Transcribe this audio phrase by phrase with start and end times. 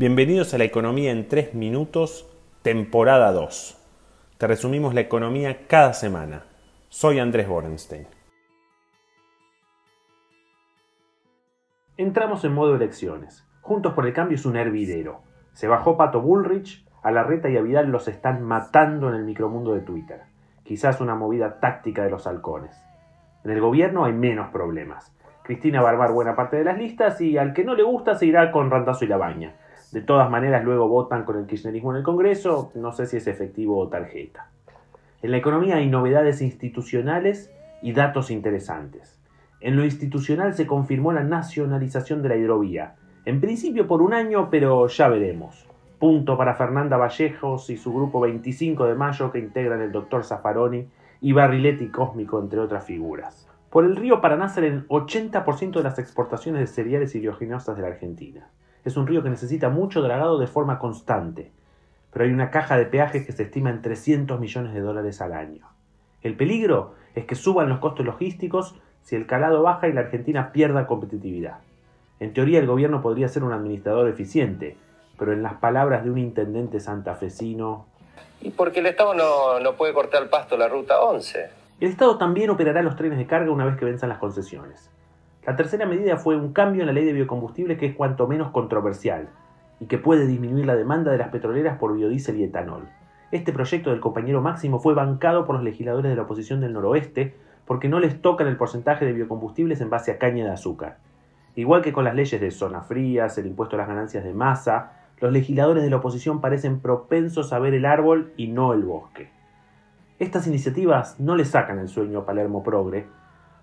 [0.00, 2.26] Bienvenidos a la Economía en 3 Minutos,
[2.62, 3.78] temporada 2.
[4.38, 6.44] Te resumimos la economía cada semana.
[6.88, 8.06] Soy Andrés Borenstein.
[11.98, 13.46] Entramos en modo elecciones.
[13.60, 15.20] Juntos por el Cambio es un hervidero.
[15.52, 19.24] Se bajó Pato Bullrich, a la reta y a Vidal los están matando en el
[19.24, 20.22] micromundo de Twitter.
[20.64, 22.74] Quizás una movida táctica de los halcones.
[23.44, 25.14] En el gobierno hay menos problemas.
[25.42, 28.14] Cristina va a armar buena parte de las listas y al que no le gusta
[28.14, 29.56] se irá con Rantazo y la baña.
[29.92, 33.26] De todas maneras luego votan con el kirchnerismo en el Congreso, no sé si es
[33.26, 34.50] efectivo o tarjeta.
[35.20, 37.50] En la economía hay novedades institucionales
[37.82, 39.20] y datos interesantes.
[39.60, 42.94] En lo institucional se confirmó la nacionalización de la hidrovía.
[43.24, 45.66] En principio por un año, pero ya veremos.
[45.98, 50.86] Punto para Fernanda Vallejos y su grupo 25 de mayo que integran el doctor Zaffaroni
[51.20, 53.46] y Barriletti Cósmico, entre otras figuras.
[53.70, 57.30] Por el río Paraná salen 80% de las exportaciones de cereales y de
[57.82, 58.48] la Argentina.
[58.84, 61.52] Es un río que necesita mucho dragado de forma constante,
[62.12, 65.32] pero hay una caja de peajes que se estima en 300 millones de dólares al
[65.32, 65.68] año.
[66.22, 70.52] El peligro es que suban los costos logísticos si el calado baja y la Argentina
[70.52, 71.58] pierda competitividad.
[72.18, 74.76] En teoría el gobierno podría ser un administrador eficiente,
[75.18, 77.86] pero en las palabras de un intendente santafesino...
[78.42, 81.50] Y porque el Estado no, no puede cortar el pasto la ruta 11.
[81.80, 84.90] El Estado también operará los trenes de carga una vez que venzan las concesiones.
[85.46, 88.50] La tercera medida fue un cambio en la ley de biocombustibles que es cuanto menos
[88.50, 89.30] controversial
[89.80, 92.88] y que puede disminuir la demanda de las petroleras por biodiesel y etanol.
[93.30, 97.34] Este proyecto del compañero Máximo fue bancado por los legisladores de la oposición del noroeste
[97.64, 100.98] porque no les tocan el porcentaje de biocombustibles en base a caña de azúcar.
[101.56, 104.92] Igual que con las leyes de zonas frías, el impuesto a las ganancias de masa,
[105.20, 109.30] los legisladores de la oposición parecen propensos a ver el árbol y no el bosque.
[110.18, 113.06] Estas iniciativas no le sacan el sueño a Palermo Progre,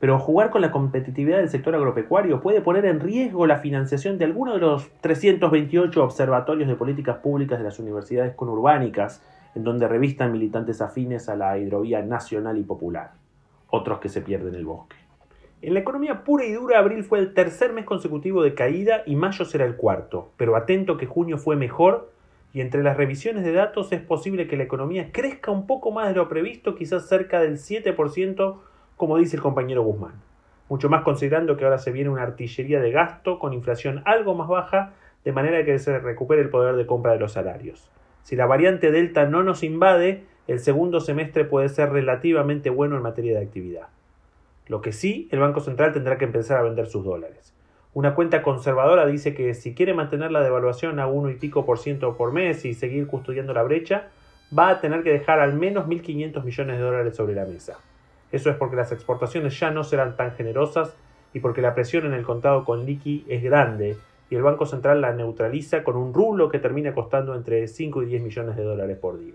[0.00, 4.24] pero jugar con la competitividad del sector agropecuario puede poner en riesgo la financiación de
[4.24, 9.22] alguno de los 328 observatorios de políticas públicas de las universidades conurbánicas,
[9.54, 13.12] en donde revistan militantes afines a la hidrovía nacional y popular,
[13.68, 14.96] otros que se pierden el bosque.
[15.60, 19.16] En la economía pura y dura, abril fue el tercer mes consecutivo de caída y
[19.16, 22.10] mayo será el cuarto, pero atento que junio fue mejor
[22.54, 26.08] y entre las revisiones de datos es posible que la economía crezca un poco más
[26.08, 28.56] de lo previsto, quizás cerca del 7%,
[29.00, 30.12] como dice el compañero Guzmán.
[30.68, 34.46] Mucho más considerando que ahora se viene una artillería de gasto con inflación algo más
[34.46, 34.92] baja,
[35.24, 37.90] de manera que se recupere el poder de compra de los salarios.
[38.24, 43.02] Si la variante Delta no nos invade, el segundo semestre puede ser relativamente bueno en
[43.02, 43.88] materia de actividad.
[44.66, 47.54] Lo que sí, el Banco Central tendrá que empezar a vender sus dólares.
[47.94, 51.78] Una cuenta conservadora dice que si quiere mantener la devaluación a uno y pico por
[51.78, 54.08] ciento por mes y seguir custodiando la brecha,
[54.56, 57.78] va a tener que dejar al menos 1.500 millones de dólares sobre la mesa.
[58.32, 60.96] Eso es porque las exportaciones ya no serán tan generosas
[61.32, 63.96] y porque la presión en el contado con liqui es grande
[64.30, 68.06] y el Banco Central la neutraliza con un rublo que termina costando entre 5 y
[68.06, 69.34] 10 millones de dólares por día.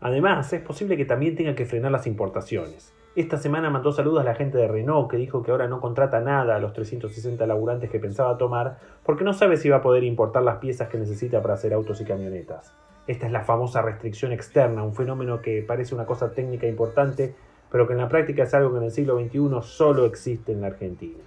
[0.00, 2.92] Además, es posible que también tenga que frenar las importaciones.
[3.16, 6.20] Esta semana mandó saludos a la gente de Renault que dijo que ahora no contrata
[6.20, 10.04] nada a los 360 laburantes que pensaba tomar porque no sabe si va a poder
[10.04, 12.74] importar las piezas que necesita para hacer autos y camionetas.
[13.06, 17.34] Esta es la famosa restricción externa, un fenómeno que parece una cosa técnica importante,
[17.70, 20.60] pero que en la práctica es algo que en el siglo XXI solo existe en
[20.60, 21.22] la Argentina.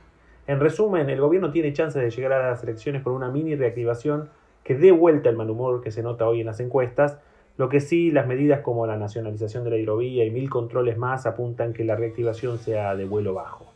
[0.48, 4.30] En resumen, el gobierno tiene chances de llegar a las elecciones con una mini reactivación
[4.64, 7.20] que dé vuelta el mal humor que se nota hoy en las encuestas,
[7.58, 11.26] lo que sí, las medidas como la nacionalización de la hidrovía y mil controles más
[11.26, 13.72] apuntan que la reactivación sea de vuelo bajo.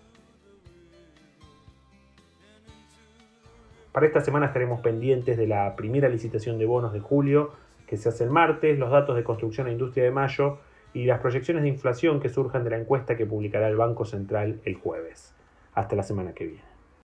[3.91, 7.51] Para esta semana estaremos pendientes de la primera licitación de bonos de julio,
[7.85, 10.57] que se hace el martes, los datos de construcción e industria de mayo
[10.94, 14.59] y las proyecciones de inflación que surjan de la encuesta que publicará el Banco Central
[14.66, 15.34] el jueves.
[15.74, 16.72] Hasta la semana que viene.